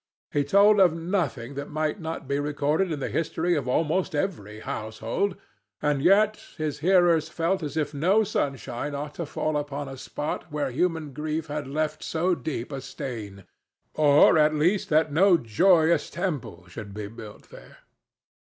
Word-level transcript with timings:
He 0.31 0.43
told 0.43 0.79
of 0.79 0.95
nothing 0.95 1.53
that 1.53 1.69
might 1.69 1.99
not 1.99 2.27
be 2.27 2.39
recorded 2.39 2.91
in 2.91 2.99
the 2.99 3.07
history 3.07 3.53
of 3.55 3.67
almost 3.67 4.15
every 4.15 4.61
household, 4.61 5.35
and 5.79 6.01
yet 6.01 6.43
his 6.57 6.79
hearers 6.79 7.29
felt 7.29 7.61
as 7.61 7.77
if 7.77 7.93
no 7.93 8.23
sunshine 8.23 8.95
ought 8.95 9.13
to 9.13 9.27
fall 9.27 9.55
upon 9.57 9.87
a 9.87 9.95
spot 9.97 10.51
where 10.51 10.71
human 10.71 11.13
grief 11.13 11.45
had 11.45 11.67
left 11.67 12.01
so 12.01 12.33
deep 12.33 12.71
a 12.71 12.81
stain—or, 12.81 14.39
at 14.39 14.55
least, 14.55 14.89
that 14.89 15.13
no 15.13 15.37
joyous 15.37 16.09
temple 16.09 16.65
should 16.67 16.95
be 16.95 17.05
built 17.05 17.51
there. 17.51 17.77